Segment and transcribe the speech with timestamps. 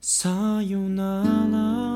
[0.00, 1.22] さよな
[1.52, 1.89] ら。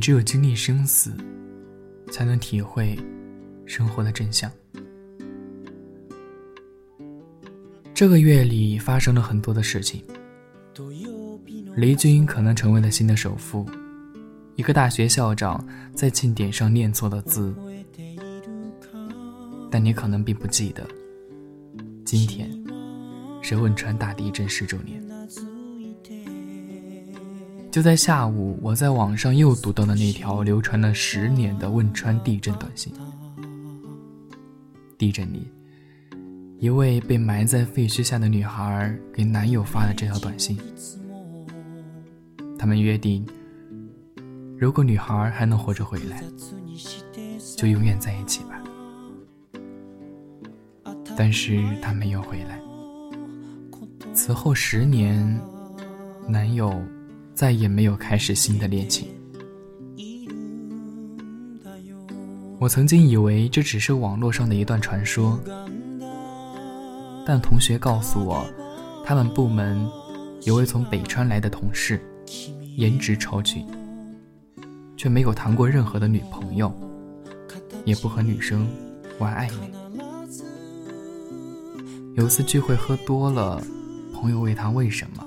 [0.00, 1.12] 只有经历生死，
[2.10, 2.98] 才能体会
[3.66, 4.50] 生活的真相。
[7.92, 10.02] 这个月里发生了很多的事情，
[11.76, 13.66] 雷军可能成为了新的首富，
[14.56, 15.62] 一个大学校长
[15.94, 17.54] 在庆典上念错了字，
[19.70, 20.88] 但你可能并不记得，
[22.06, 22.50] 今天
[23.42, 24.98] 是汶川大地震十周年。
[27.70, 32.92] 就在下午，我在网上又读到了那条流传了十年的汶川地震短信。
[34.98, 35.48] 地震里，
[36.58, 40.58] 一位被埋在废墟下的女孩给男友发了这条短信。
[42.58, 43.24] 他们约定，
[44.58, 46.24] 如果女孩还能活着回来，
[47.56, 48.60] 就永远在一起吧。
[51.16, 52.60] 但是她没有回来。
[54.12, 55.40] 此后十年，
[56.26, 56.74] 男友。
[57.40, 59.08] 再也没有开始新的恋情。
[62.58, 65.40] 我曾经以为这只是网络上的一段传说，
[67.24, 68.46] 但同学告诉我，
[69.06, 69.88] 他们部门
[70.42, 71.98] 有位从北川来的同事，
[72.76, 73.66] 颜值超群，
[74.94, 76.70] 却没有谈过任何的女朋友，
[77.86, 78.68] 也不和女生
[79.18, 79.72] 玩暧昧。
[82.16, 83.64] 有次聚会喝多了，
[84.12, 85.26] 朋友问他为什么。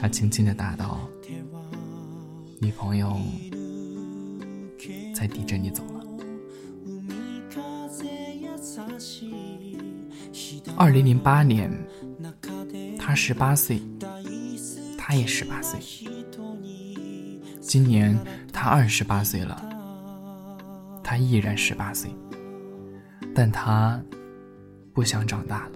[0.00, 1.00] 他轻轻的答道
[2.62, 3.16] ：“女朋友
[5.12, 6.04] 在地震里走了。”
[10.76, 11.68] 二零零八年，
[12.96, 13.82] 他十八岁，
[14.96, 15.80] 他也十八岁。
[17.60, 18.16] 今年
[18.52, 19.60] 他二十八岁了，
[21.02, 22.08] 他依然十八岁，
[23.34, 24.00] 但他
[24.92, 25.72] 不想长大了。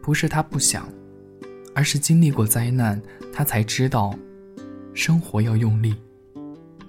[0.00, 0.88] 不是他不想。
[1.74, 3.00] 而是经历过灾难，
[3.32, 4.14] 他才知道，
[4.92, 5.94] 生活要用力，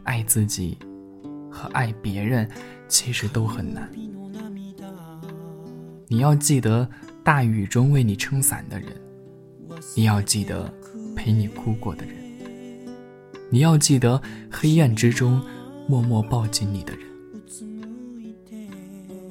[0.04, 0.78] 爱自己
[1.50, 2.50] 和爱别人
[2.88, 3.90] 其实都很难。
[6.08, 6.88] 你要记得
[7.24, 8.90] 大雨中为你撑伞的人，
[9.96, 10.72] 你要记得
[11.16, 12.16] 陪你哭过的人，
[13.50, 15.42] 你要记得黑暗之中
[15.88, 17.08] 默默抱紧你的人，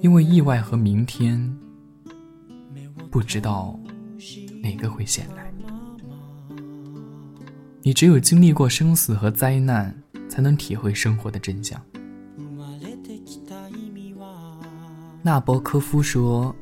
[0.00, 1.56] 因为意外和明天，
[3.10, 3.78] 不知道。
[4.62, 5.41] 哪个会先来？
[7.84, 9.92] 你只有经历过生死和灾难，
[10.28, 11.80] 才能体会生活的真相。
[15.20, 16.54] 纳博科夫说，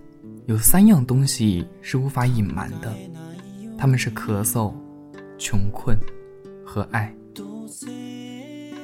[0.47, 2.95] 有三样东西是无法隐瞒的，
[3.77, 4.73] 他们是咳嗽、
[5.39, 5.95] 穷困
[6.65, 7.15] 和爱。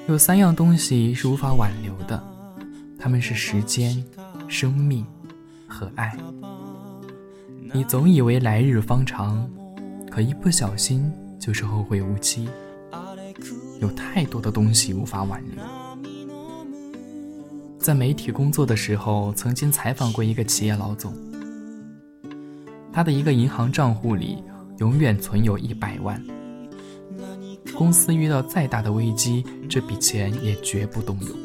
[0.06, 2.22] 有三样东西是无法挽留的，
[2.98, 4.04] 他们是时间、
[4.46, 5.06] 生命
[5.66, 6.14] 和爱。
[7.72, 9.50] 你总以为来日方长，
[10.10, 12.48] 可一不小心就是后会无期。
[13.80, 15.62] 有太多的东西无法挽留。
[17.78, 21.14] 在媒体工作的时候，曾经采访过一个企业老总，
[22.92, 24.42] 他的一个银行账户里
[24.78, 26.20] 永远存有一百万。
[27.76, 31.36] 公司遇到再大的危机，这笔钱也绝不动用。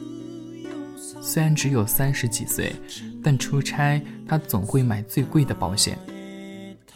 [1.21, 2.73] 虽然只有三十几岁，
[3.21, 5.99] 但出差他总会买最贵的保险。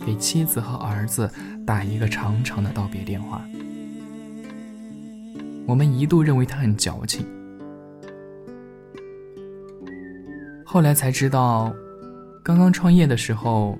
[0.05, 1.29] 给妻子和儿子
[1.65, 3.43] 打一个长长的道别电话。
[5.67, 7.25] 我们一度认为他很矫情，
[10.63, 11.73] 后来才知道，
[12.43, 13.79] 刚刚创业的时候，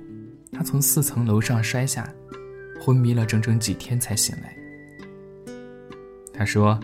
[0.52, 2.12] 他从四层楼上摔下，
[2.82, 4.58] 昏迷了整整几天才醒来。
[6.34, 6.80] 他说，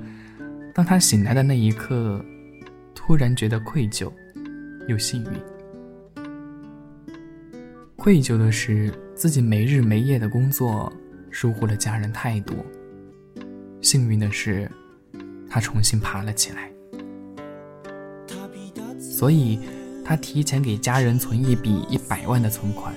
[0.74, 2.24] 当他醒来的那一刻，
[2.94, 4.12] 突然觉得愧疚，
[4.88, 5.32] 又幸运。
[7.96, 10.92] 愧疚的是自己没日没夜的工作，
[11.30, 12.56] 疏忽了家人太多。
[13.80, 14.68] 幸运的是，
[15.48, 16.72] 他重新爬了起来。
[19.00, 19.60] 所以，
[20.04, 22.96] 他提前给家人存一笔一百万的存款。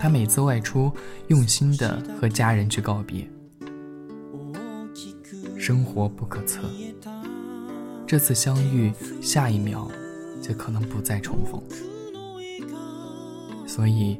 [0.00, 0.90] 他每次外出，
[1.28, 3.24] 用心的和家人去告别。
[5.56, 6.58] 生活不可测，
[8.04, 9.88] 这次相遇，下一秒
[10.42, 11.62] 就可能不再重逢。
[13.64, 14.18] 所以，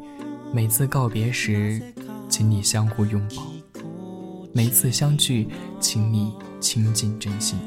[0.55, 1.83] 每次告别时，
[2.29, 3.43] 请你相互拥抱；
[4.53, 5.49] 每次相聚，
[5.81, 7.59] 请你倾尽真心。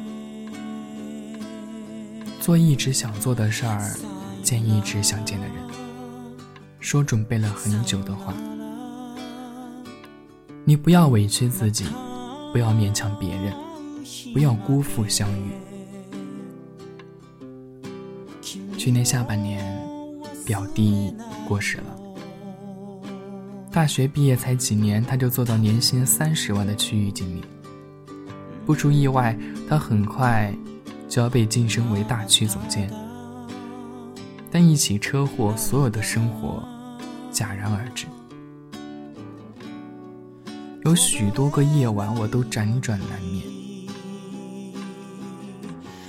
[2.39, 3.93] 做一直想做的事儿，
[4.41, 5.55] 见一直想见的人，
[6.79, 8.33] 说准备了很久的话。
[10.63, 11.83] 你不要委屈自己，
[12.53, 13.53] 不要勉强别人，
[14.31, 15.51] 不要辜负相遇。
[18.77, 19.77] 去年下半年，
[20.45, 21.13] 表弟
[21.45, 22.06] 过世了。
[23.77, 27.43] 大学毕业才几年，他就做到年薪三十万的区域经理。
[28.65, 29.37] 不出意外，
[29.69, 30.51] 他很快
[31.07, 32.91] 就要被晋升为大区总监。
[34.49, 36.67] 但一起车祸，所有的生活
[37.31, 38.07] 戛然而止。
[40.83, 43.43] 有许多个夜晚，我都辗转难眠。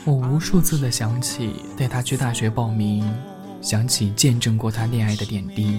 [0.06, 3.04] 我无数次的想起带他去大学报名，
[3.60, 5.78] 想起见证过他恋爱的点滴。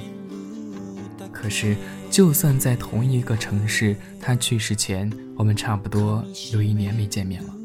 [1.41, 1.73] 可是，
[2.11, 6.21] 就算在同一个城市，他去世前，我们差不多
[6.51, 7.55] 有一年没见面了。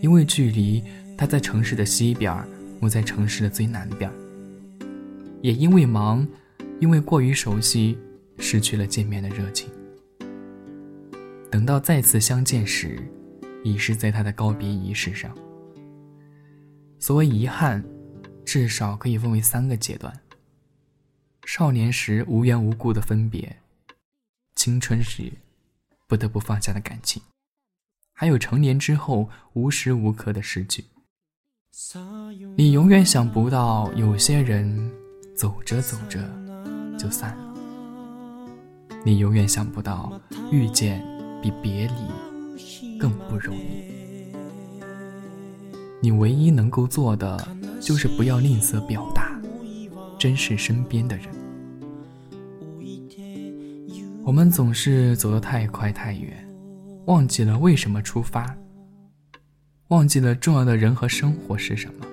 [0.00, 0.82] 因为距离，
[1.14, 2.34] 他在城市的西边，
[2.80, 4.10] 我在城市的最南边。
[5.42, 6.26] 也因为忙，
[6.80, 7.98] 因为过于熟悉，
[8.38, 9.68] 失去了见面的热情。
[11.50, 12.98] 等到再次相见时，
[13.62, 15.36] 已是在他的告别仪式上。
[16.98, 17.84] 所谓遗憾，
[18.42, 20.10] 至少可以分为三个阶段。
[21.52, 23.56] 少年时无缘无故的分别，
[24.54, 25.32] 青春时
[26.06, 27.20] 不得不放下的感情，
[28.12, 30.84] 还有成年之后无时无刻的失去。
[32.56, 34.92] 你永远想不到，有些人
[35.34, 36.20] 走着走着
[36.96, 37.54] 就散了。
[39.04, 40.20] 你永远想不到，
[40.52, 41.04] 遇见
[41.42, 43.90] 比别离更不容易。
[46.00, 47.48] 你唯一能够做的，
[47.80, 49.36] 就是不要吝啬表达，
[50.16, 51.39] 珍视身边的人。
[54.30, 56.48] 我们总是走得太快太远，
[57.06, 58.56] 忘记了为什么出发，
[59.88, 62.06] 忘记了重要的人和生活是什么。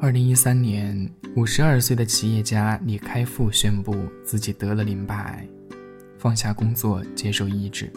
[0.00, 1.06] 二零一三年，
[1.36, 5.46] 五十二岁的企业家李开复宣布自己得了淋巴癌，
[6.16, 7.92] 放下工作接受医治。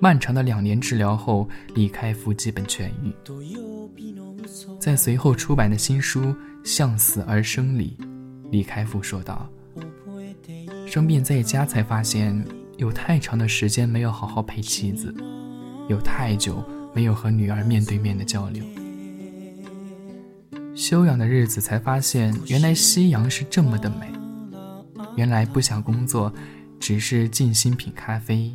[0.00, 3.14] 漫长的两年治疗后，李开复基本痊愈。
[4.80, 6.22] 在随后出版的新书
[6.64, 7.96] 《向死而生》里，
[8.50, 9.48] 李开复说道。
[10.90, 12.44] 生病在家，才发现
[12.76, 15.14] 有太长的时间没有好好陪妻子，
[15.88, 18.64] 有太久没有和女儿面对面的交流。
[20.74, 24.10] 休养的日子，才发现原来夕阳是这么的美。
[25.14, 26.32] 原来不想工作，
[26.80, 28.52] 只是静心品咖啡，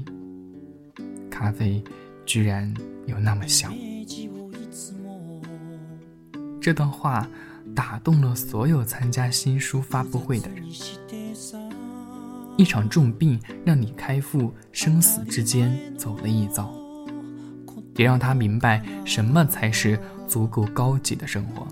[1.32, 1.82] 咖啡
[2.26, 2.74] 居然
[3.06, 3.74] 有那么香。
[6.60, 7.26] 这段话
[7.74, 10.66] 打动了所有参加新书发布会的人。
[12.58, 16.74] 一场重病让你开复生死之间走了一遭，
[17.96, 21.68] 也让他明白什么才是足够高级的生活。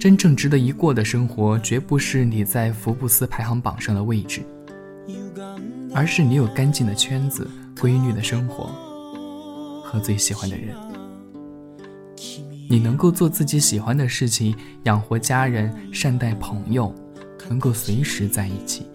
[0.00, 4.42] 真正值得一过的生活，绝不是你在福布斯排行榜上的位置，
[5.94, 7.48] 而是你有干净的圈子、
[7.78, 8.64] 规律的生活
[9.84, 10.74] 和最喜欢的人。
[12.68, 16.94] 你能够做自己喜欢的事情，养活家人，善待朋友。
[17.50, 18.86] 能够随时在一起。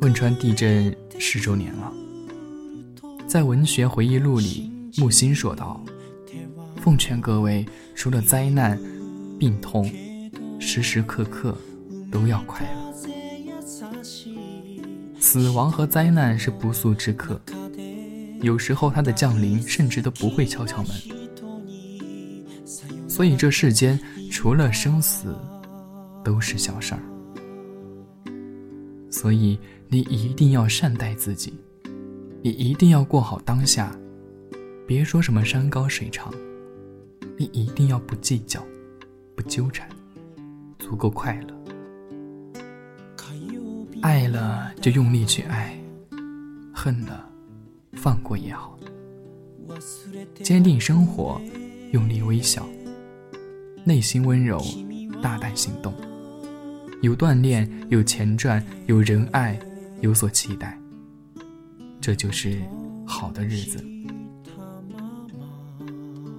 [0.00, 1.92] 汶川地震十周年了，
[3.26, 5.84] 在文学回忆录里，木心说道
[6.80, 8.80] ：“奉劝各位，除了灾难、
[9.38, 9.84] 病痛，
[10.60, 11.58] 时时刻刻
[12.10, 12.92] 都要快乐。
[15.18, 17.40] 死亡和灾难是不速之客，
[18.40, 20.92] 有时候它的降临甚至都不会敲敲门。
[23.08, 23.98] 所以这世间。”
[24.32, 25.36] 除了生死，
[26.24, 27.02] 都是小事儿。
[29.10, 29.58] 所以
[29.88, 31.52] 你一定要善待自己，
[32.40, 33.94] 你一定要过好当下，
[34.86, 36.32] 别说什么山高水长，
[37.36, 38.64] 你一定要不计较，
[39.36, 39.86] 不纠缠，
[40.78, 41.54] 足够快乐。
[44.00, 45.78] 爱了就用力去爱，
[46.72, 47.28] 恨了
[47.92, 48.78] 放过也好。
[50.36, 51.38] 坚定生活，
[51.92, 52.66] 用力微笑。
[53.84, 54.60] 内心温柔，
[55.20, 55.92] 大胆行动，
[57.00, 59.58] 有锻炼，有钱赚，有人爱，
[60.00, 60.78] 有所期待，
[62.00, 62.60] 这就是
[63.06, 63.84] 好的日子。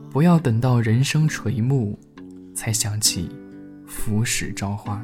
[0.10, 1.98] 不要等到人生垂暮，
[2.56, 3.30] 才想起
[3.88, 5.04] 浮世朝花。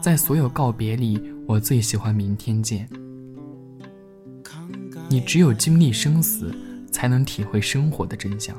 [0.00, 2.88] 在所有告别里，我最喜欢明天见。
[5.08, 6.54] 你只有经历生死。
[6.94, 8.56] 才能体会生活的真相。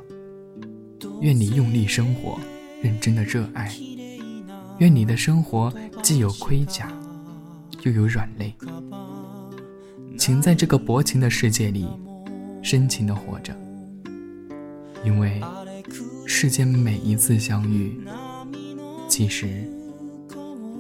[1.21, 2.39] 愿你用力生活，
[2.81, 3.73] 认真的热爱。
[4.79, 6.91] 愿你的生活既有盔甲，
[7.83, 8.53] 又有软肋。
[10.17, 11.87] 请在这个薄情的世界里，
[12.61, 13.55] 深情的活着。
[15.03, 15.41] 因为
[16.25, 17.99] 世间每一次相遇，
[19.07, 19.69] 其实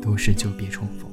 [0.01, 1.09] 都是久别重逢。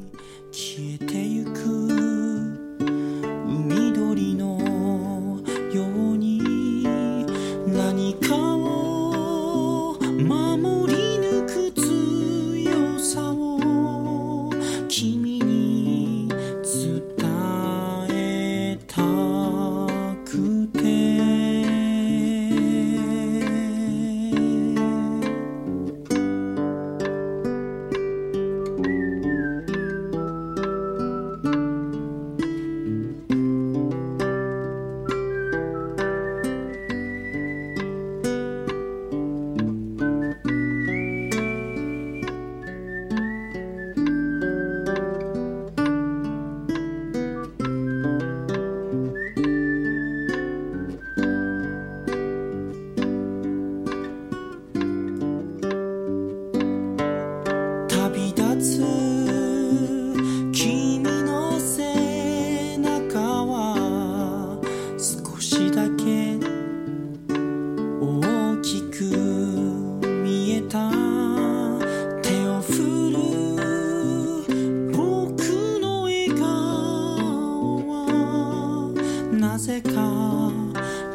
[79.62, 80.50] ぜか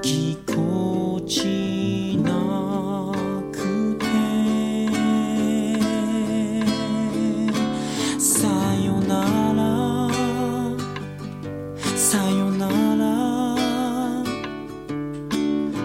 [0.02, 3.12] ぎこちな
[3.52, 4.06] くて。
[8.18, 8.48] さ
[8.86, 9.20] よな
[9.52, 10.10] ら。
[11.98, 13.06] さよなら。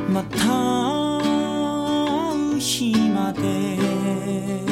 [0.09, 0.38] また
[1.19, 1.26] 会
[2.54, 4.72] う日まで。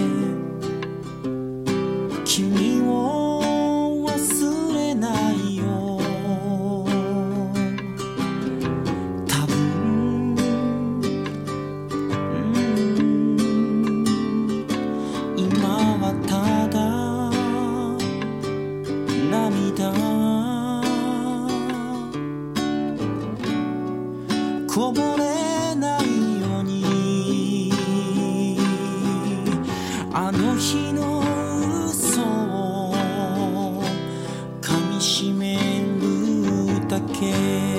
[24.73, 27.73] こぼれないように。
[30.13, 31.25] あの日の
[31.89, 32.95] 嘘を
[34.61, 37.70] 噛みしめるだけ。